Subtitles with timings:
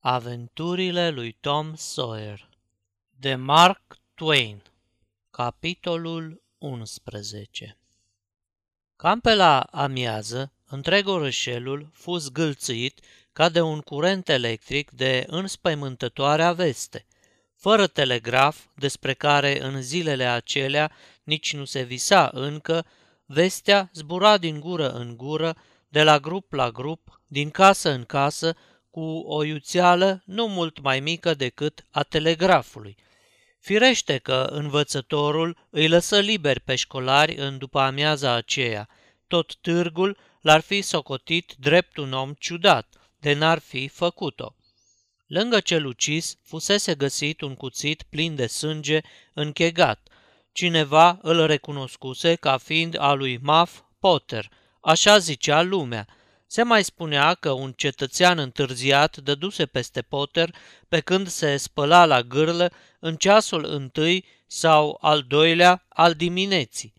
[0.00, 2.48] Aventurile lui Tom Sawyer
[3.10, 4.62] de Mark Twain
[5.30, 7.78] Capitolul 11
[8.96, 13.00] Cam pe la amiază, întreg orășelul fu zgâlțit
[13.32, 17.06] ca de un curent electric de înspăimântătoarea veste,
[17.56, 20.92] fără telegraf despre care în zilele acelea
[21.22, 22.86] nici nu se visa încă,
[23.26, 25.56] vestea zbura din gură în gură,
[25.88, 28.56] de la grup la grup, din casă în casă,
[28.98, 32.96] cu o iuțeală nu mult mai mică decât a telegrafului.
[33.60, 38.88] Firește că învățătorul îi lăsă liberi pe școlari în după amiaza aceea.
[39.26, 44.54] Tot târgul l-ar fi socotit drept un om ciudat, de n-ar fi făcut-o.
[45.26, 49.00] Lângă cel ucis fusese găsit un cuțit plin de sânge
[49.34, 50.08] închegat.
[50.52, 54.48] Cineva îl recunoscuse ca fiind a lui Muff Potter,
[54.80, 56.06] așa zicea lumea–
[56.50, 60.54] se mai spunea că un cetățean întârziat dăduse peste Potter
[60.88, 66.94] pe când se spăla la gârlă în ceasul întâi sau al doilea al dimineții.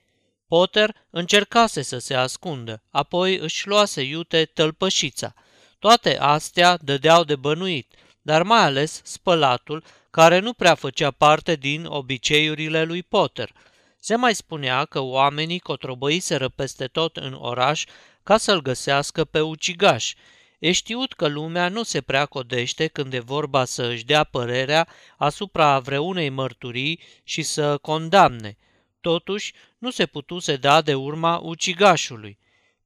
[0.48, 5.34] Potter încercase să se ascundă, apoi își luase iute tălpășița.
[5.80, 11.86] Toate astea dădeau de bănuit, dar mai ales spălatul, care nu prea făcea parte din
[11.86, 13.52] obiceiurile lui Potter.
[14.00, 17.86] Se mai spunea că oamenii cotrobăiseră peste tot în oraș
[18.30, 20.14] ca să-l găsească pe ucigaș.
[20.60, 24.88] E știut că lumea nu se prea codește când e vorba să își dea părerea
[25.18, 28.58] asupra vreunei mărturii și să condamne.
[29.02, 32.38] Totuși, nu se putuse da de urma ucigașului.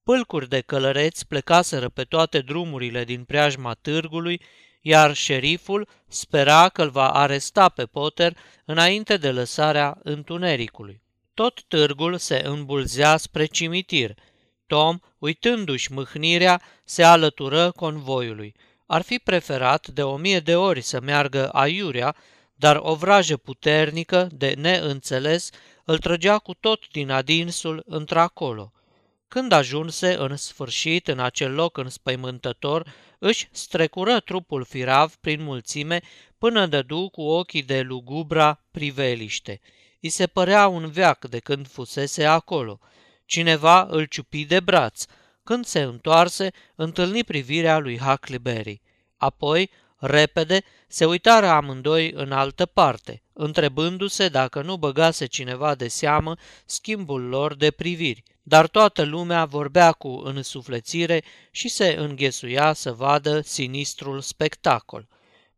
[0.03, 4.41] Pâlcuri de călăreți plecaseră pe toate drumurile din preajma târgului,
[4.81, 11.01] iar șeriful spera că îl va aresta pe Potter înainte de lăsarea întunericului.
[11.33, 14.15] Tot târgul se îmbulzea spre cimitir–
[14.73, 18.55] Tom, uitându-și mâhnirea, se alătură convoiului.
[18.85, 22.15] Ar fi preferat de o mie de ori să meargă aiurea,
[22.55, 25.49] dar o vrajă puternică, de neînțeles,
[25.85, 28.71] îl trăgea cu tot din adinsul într-acolo.
[29.27, 36.01] Când ajunse în sfârșit în acel loc înspăimântător, își strecură trupul firav prin mulțime
[36.37, 39.59] până dădu cu ochii de lugubra priveliște.
[39.99, 42.79] I se părea un veac de când fusese acolo–
[43.25, 45.05] Cineva îl ciupi de braț.
[45.43, 48.81] Când se întoarse, întâlni privirea lui Huckleberry.
[49.17, 56.35] Apoi, repede, se uitară amândoi în altă parte, întrebându-se dacă nu băgase cineva de seamă
[56.65, 58.23] schimbul lor de priviri.
[58.43, 65.07] Dar toată lumea vorbea cu însuflețire și se înghesuia să vadă sinistrul spectacol.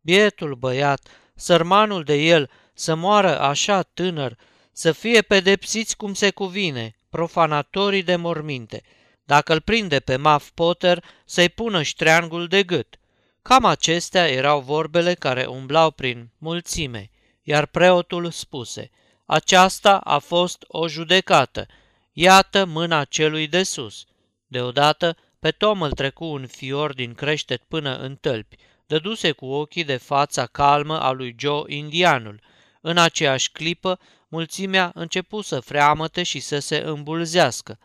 [0.00, 4.38] Bietul băiat, sărmanul de el, să moară așa tânăr,
[4.72, 8.82] să fie pedepsiți cum se cuvine, profanatorii de morminte.
[9.24, 12.98] Dacă îl prinde pe Muff Potter, să-i pună ștreangul de gât.
[13.42, 17.10] Cam acestea erau vorbele care umblau prin mulțime,
[17.42, 18.90] iar preotul spuse,
[19.26, 21.66] aceasta a fost o judecată,
[22.12, 24.04] iată mâna celui de sus.
[24.46, 28.56] Deodată, pe Tom îl trecu un fior din creștet până în tălpi,
[28.86, 32.40] dăduse cu ochii de fața calmă a lui Joe indianul.
[32.80, 37.78] În aceeași clipă, mulțimea începu să freamăte și să se îmbulzească.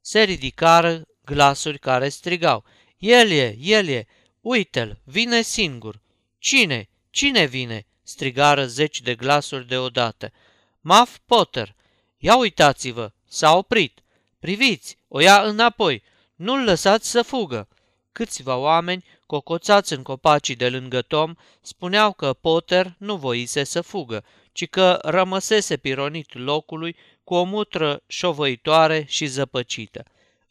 [0.00, 2.64] Se ridicară glasuri care strigau,
[2.98, 4.06] El e, el e,
[4.40, 6.00] uite-l, vine singur.
[6.38, 7.86] Cine, cine vine?
[8.02, 10.32] strigară zeci de glasuri deodată.
[10.80, 11.74] Muff Potter,
[12.18, 14.02] ia uitați-vă, s-a oprit.
[14.38, 16.02] Priviți, o ia înapoi,
[16.34, 17.68] nu-l lăsați să fugă.
[18.12, 24.24] Câțiva oameni, cocoțați în copacii de lângă Tom, spuneau că Potter nu voise să fugă,
[24.58, 30.04] ci că rămăsese pironit locului cu o mutră șovăitoare și zăpăcită.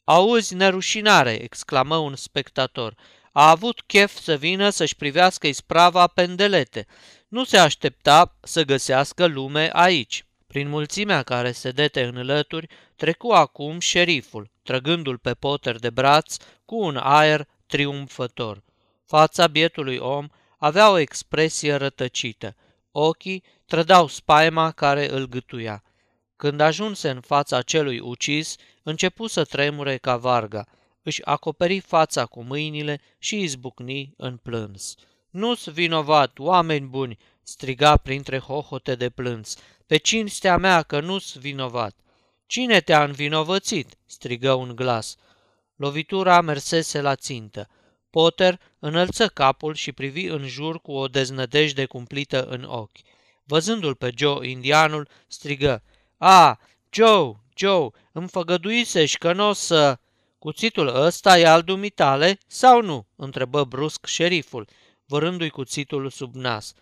[0.04, 2.96] Auzi, nerușinare!" exclamă un spectator.
[3.32, 6.86] A avut chef să vină să-și privească isprava pendelete.
[7.28, 10.26] Nu se aștepta să găsească lume aici.
[10.48, 16.36] Prin mulțimea care se dete în lături, trecu acum șeriful, trăgându-l pe Potter de braț
[16.66, 18.64] cu un aer triumfător.
[19.06, 20.28] Fața bietului om
[20.58, 22.56] avea o expresie rătăcită.
[23.00, 25.84] Ochii trădau spaima care îl gâtuia.
[26.36, 30.66] Când ajunse în fața celui ucis, începu să tremure ca varga,
[31.04, 34.96] își acoperi fața cu mâinile și izbucni în plâns.
[35.30, 39.58] Nu-s vinovat, oameni buni!" striga printre hohote de plâns.
[39.86, 41.96] Pe cinstea mea că nu-s vinovat!"
[42.46, 45.16] Cine te-a învinovățit?" strigă un glas.
[45.76, 47.70] Lovitura mersese la țintă.
[48.10, 52.98] Potter înălță capul și privi în jur cu o deznădejde cumplită în ochi.
[53.44, 55.84] Văzându-l pe Joe, indianul strigă,
[56.18, 56.60] A,
[56.92, 60.00] Joe, Joe, îmi făgăduisești că nu o să...
[60.40, 64.68] Cuțitul ăsta e al dumitale sau nu?" întrebă brusc șeriful.
[65.06, 66.74] vărându-i cuțitul sub nas.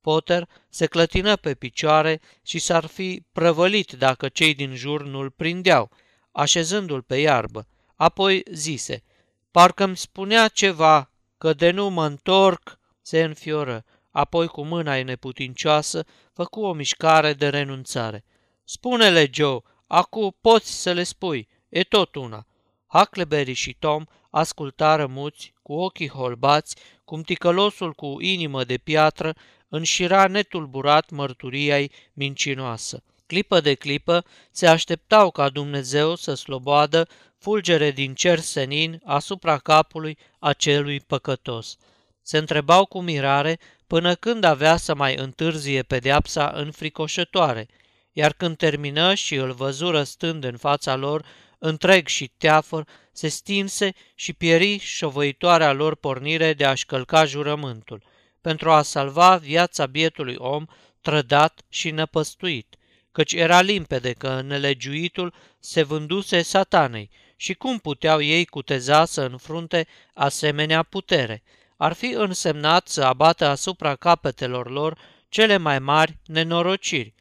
[0.00, 5.90] Potter se clătină pe picioare și s-ar fi prăvălit dacă cei din jur nu-l prindeau,
[6.32, 7.66] așezându-l pe iarbă.
[7.94, 9.02] Apoi zise,
[9.50, 13.84] parcă-mi spunea ceva, că de nu mă întorc, se înfioră.
[14.10, 18.24] Apoi cu mâna ei neputincioasă făcu o mișcare de renunțare.
[18.64, 22.46] Spune-le, Joe, acu poți să le spui, e tot una.
[22.86, 29.34] Huckleberry și Tom ascultară muți, cu ochii holbați, cum ticălosul cu inimă de piatră
[29.68, 33.02] înșira netulburat mărturiei mincinoasă.
[33.28, 37.08] Clipă de clipă se așteptau ca Dumnezeu să sloboadă
[37.38, 41.76] fulgere din cer senin asupra capului acelui păcătos.
[42.22, 47.68] Se întrebau cu mirare până când avea să mai întârzie pedeapsa înfricoșătoare,
[48.12, 51.24] iar când termină și îl văzură stând în fața lor,
[51.58, 58.02] întreg și teafăr, se stinse și pieri șovăitoarea lor pornire de a-și călca jurământul,
[58.40, 60.64] pentru a salva viața bietului om
[61.00, 62.77] trădat și năpăstuit,
[63.12, 69.86] căci era limpede că nelegiuitul se vânduse satanei și cum puteau ei cuteza să înfrunte
[70.14, 71.42] asemenea putere?
[71.76, 77.14] Ar fi însemnat să abată asupra capetelor lor cele mai mari nenorociri.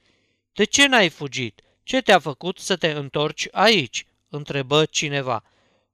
[0.54, 1.62] De ce n-ai fugit?
[1.84, 5.44] Ce te-a făcut să te întorci aici?" întrebă cineva.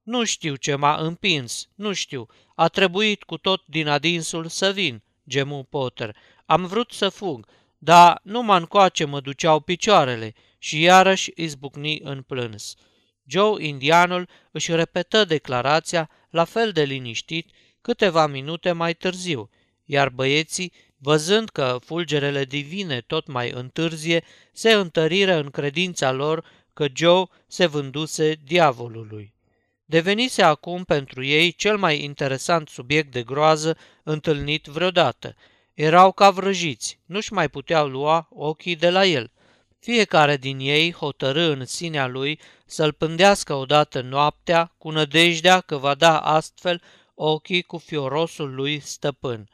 [0.03, 2.27] Nu știu ce m-a împins, nu știu.
[2.55, 6.15] A trebuit cu tot din adinsul să vin, gemu Potter.
[6.45, 7.47] Am vrut să fug,
[7.83, 12.75] dar numai încoace mă duceau picioarele și iarăși izbucni în plâns.
[13.25, 17.51] Joe Indianul își repetă declarația la fel de liniștit
[17.81, 19.49] câteva minute mai târziu,
[19.85, 26.85] iar băieții, văzând că fulgerele divine tot mai întârzie, se întăriră în credința lor că
[26.95, 29.33] Joe se vânduse diavolului.
[29.85, 35.35] Devenise acum pentru ei cel mai interesant subiect de groază întâlnit vreodată.
[35.73, 39.31] Erau ca vrăjiți, nu-și mai puteau lua ochii de la el–
[39.83, 45.95] fiecare din ei hotărâ în sinea lui să-l pândească odată noaptea cu nădejdea că va
[45.95, 46.81] da astfel
[47.13, 49.49] ochii cu fiorosul lui stăpân.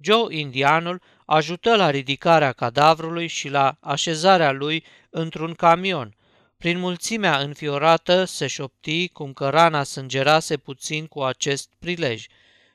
[0.00, 6.16] Joe Indianul ajută la ridicarea cadavrului și la așezarea lui într-un camion.
[6.56, 12.26] Prin mulțimea înfiorată se șopti cum că rana sângerase puțin cu acest prilej.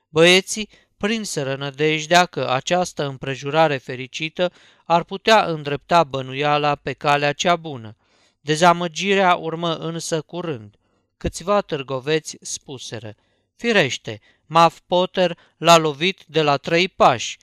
[0.09, 4.51] Băieții prinseră nădejdea că această împrejurare fericită
[4.85, 7.95] ar putea îndrepta bănuiala pe calea cea bună.
[8.41, 10.75] Dezamăgirea urmă însă curând.
[11.17, 13.15] Câțiva târgoveți spuseră,
[13.55, 17.38] Firește, Maf Potter l-a lovit de la trei pași.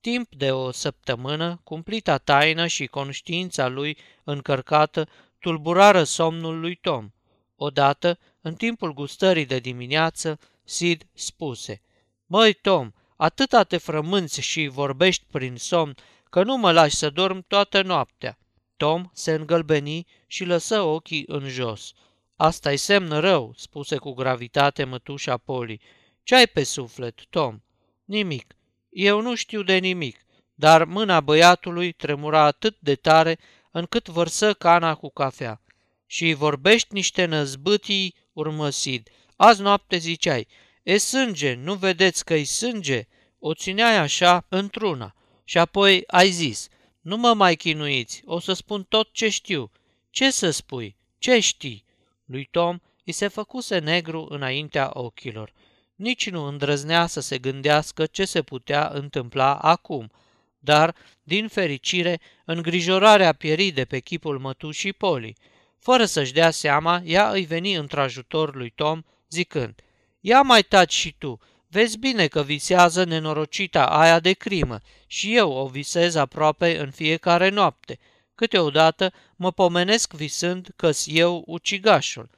[0.00, 5.08] Timp de o săptămână, cumplita taină și conștiința lui încărcată
[5.38, 7.10] tulburară somnul lui Tom.
[7.56, 11.82] Odată, în timpul gustării de dimineață, Sid spuse,
[12.26, 12.90] Măi, Tom,
[13.20, 15.94] atâta te frămânți și vorbești prin somn
[16.30, 18.38] că nu mă lași să dorm toată noaptea.
[18.76, 21.92] Tom se îngălbeni și lăsă ochii în jos.
[22.36, 25.80] Asta-i semn rău, spuse cu gravitate mătușa Poli.
[26.22, 27.60] Ce ai pe suflet, Tom?
[28.04, 28.56] Nimic.
[28.90, 30.20] Eu nu știu de nimic,
[30.54, 33.38] dar mâna băiatului tremura atât de tare
[33.70, 35.62] încât vărsă cana cu cafea.
[36.06, 39.08] Și vorbești niște năzbâtii, urmă Sid.
[39.36, 40.46] Azi noapte ziceai,
[40.82, 43.06] e sânge, nu vedeți că-i sânge?
[43.38, 45.14] O țineai așa într-una.
[45.44, 46.68] Și apoi ai zis,
[47.00, 49.70] nu mă mai chinuiți, o să spun tot ce știu.
[50.10, 50.96] Ce să spui?
[51.18, 51.84] Ce știi?
[52.24, 55.52] Lui Tom îi se făcuse negru înaintea ochilor.
[55.94, 60.10] Nici nu îndrăznea să se gândească ce se putea întâmpla acum,
[60.58, 65.36] dar, din fericire, îngrijorarea pieri de pe chipul mătușii Poli.
[65.78, 69.74] Fără să-și dea seama, ea îi veni într-ajutor lui Tom, zicând,
[70.20, 71.40] Ia mai taci și tu,
[71.72, 77.48] Vezi bine că visează nenorocita aia de crimă și eu o visez aproape în fiecare
[77.48, 77.98] noapte.
[78.34, 82.30] Câteodată mă pomenesc visând că-s eu ucigașul.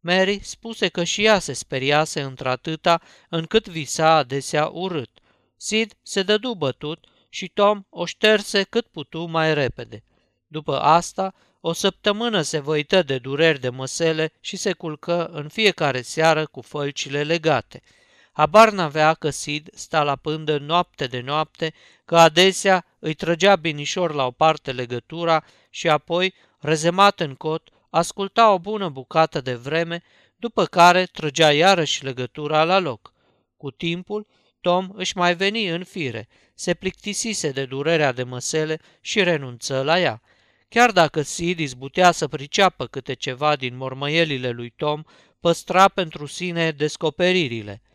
[0.00, 5.10] Mary spuse că și ea se speriase într-atâta încât visa adesea urât.
[5.56, 10.02] Sid se dădu bătut și Tom o șterse cât putu mai repede.
[10.46, 16.02] După asta, o săptămână se văită de dureri de măsele și se culcă în fiecare
[16.02, 17.82] seară cu fălcile legate–
[18.38, 21.74] Habar n-avea că Sid sta la pândă noapte de noapte,
[22.04, 28.52] că adesea îi trăgea binișor la o parte legătura și apoi, rezemat în cot, asculta
[28.52, 30.02] o bună bucată de vreme,
[30.36, 33.12] după care trăgea iarăși legătura la loc.
[33.56, 34.26] Cu timpul,
[34.60, 40.00] Tom își mai veni în fire, se plictisise de durerea de măsele și renunță la
[40.00, 40.22] ea.
[40.68, 45.02] Chiar dacă Sid izbutea să priceapă câte ceva din mormăielile lui Tom,
[45.40, 47.82] păstra pentru sine descoperirile–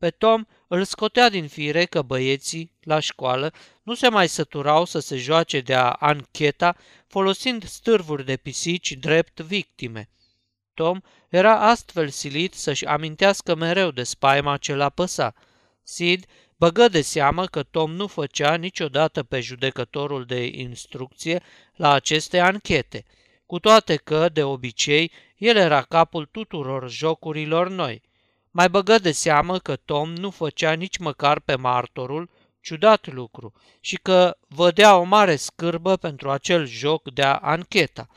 [0.00, 4.98] Pe Tom îl scotea din fire că băieții, la școală, nu se mai săturau să
[4.98, 10.10] se joace de-a ancheta folosind stârvuri de pisici drept victime.
[10.74, 15.34] Tom era astfel silit să-și amintească mereu de spaima ce l-a păsa.
[15.82, 16.26] Sid
[16.60, 21.42] băgă de seamă că Tom nu făcea niciodată pe judecătorul de instrucție
[21.76, 23.04] la aceste anchete,
[23.46, 28.02] cu toate că, de obicei, el era capul tuturor jocurilor noi.
[28.50, 33.96] Mai băgă de seamă că Tom nu făcea nici măcar pe martorul, ciudat lucru, și
[33.96, 38.08] că vădea o mare scârbă pentru acel joc de a ancheta.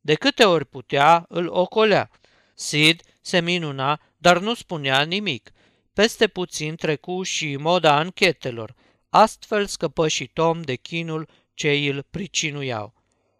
[0.00, 2.10] De câte ori putea, îl ocolea.
[2.54, 5.50] Sid se minuna, dar nu spunea nimic.
[5.96, 8.74] Peste puțin trecu și moda anchetelor.
[9.08, 12.94] Astfel scăpă și Tom de chinul ce îl pricinuiau.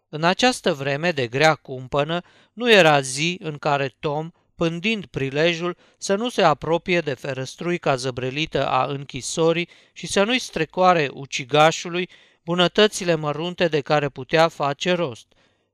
[0.09, 2.21] În această vreme de grea cumpănă,
[2.53, 8.67] nu era zi în care Tom pândind prilejul să nu se apropie de ferăstruica zăbrelită
[8.67, 12.09] a închisorii și să nu-i strecoare ucigașului
[12.43, 15.27] bunătățile mărunte de care putea face rost.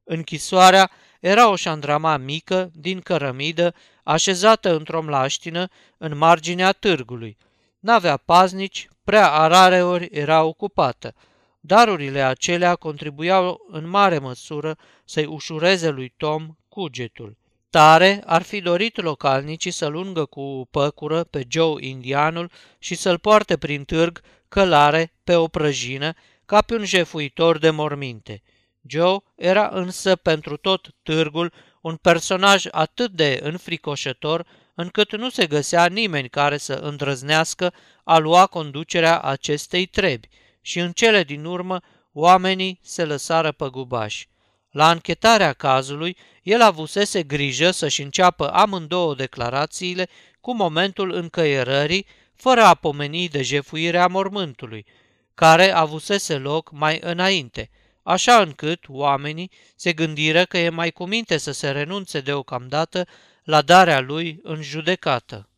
[0.04, 0.92] Închisoarea
[1.24, 7.38] era o șandrama mică, din cărămidă, așezată într-o mlaștină, în marginea târgului.
[7.80, 11.14] N-avea paznici, prea arareori era ocupată.
[11.60, 17.38] Darurile acelea contribuiau în mare măsură să-i ușureze lui Tom cugetul.
[17.70, 23.58] Tare ar fi dorit localnicii să lungă cu păcură pe Joe indianul și să-l poarte
[23.58, 26.14] prin târg călare pe o prăjină
[26.46, 28.42] ca pe un jefuitor de morminte.
[28.88, 35.86] Joe era însă pentru tot târgul un personaj atât de înfricoșător încât nu se găsea
[35.86, 37.74] nimeni care să îndrăznească
[38.04, 40.28] a lua conducerea acestei trebi
[40.62, 41.80] și în cele din urmă
[42.14, 44.30] oamenii se lăsară păgubași.
[44.72, 50.10] La închetarea cazului, el avusese grijă să-și înceapă amândouă declarațiile
[50.42, 54.86] cu momentul încăierării, fără a pomeni de jefuirea mormântului,
[55.34, 57.70] care avusese loc mai înainte,
[58.04, 63.08] așa încât oamenii se gândiră că e mai cuminte să se renunțe deocamdată
[63.44, 65.50] la darea lui în judecată.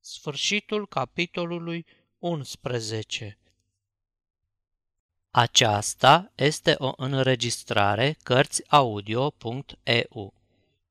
[0.00, 1.86] Sfârșitul capitolului
[2.18, 3.38] 11
[5.38, 10.34] aceasta este o înregistrare Cărțiaudio.eu.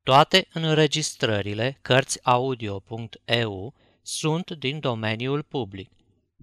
[0.03, 5.91] Toate înregistrările Cărțiaudio.eu sunt din domeniul public.